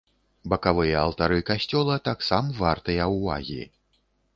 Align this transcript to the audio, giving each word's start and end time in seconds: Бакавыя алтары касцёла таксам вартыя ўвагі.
Бакавыя 0.53 0.95
алтары 1.01 1.39
касцёла 1.51 2.01
таксам 2.09 2.51
вартыя 2.65 3.13
ўвагі. 3.17 3.63